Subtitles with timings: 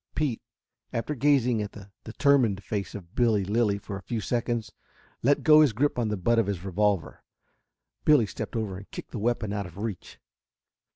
[0.15, 0.41] Pete,
[0.91, 4.71] after gazing at the determined face of Billy Lilly for a few seconds,
[5.21, 7.23] let go his grip on the butt of his revolver.
[8.03, 10.17] Billy stepped over and kicked the weapon out of reach.